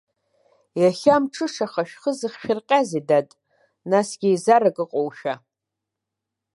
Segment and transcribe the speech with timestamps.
[0.81, 3.29] Иахьа амҽышаха, шәхы зыхшәырҟьозеи, дад,
[3.89, 5.33] насгьы еизарак ыҟоушәа.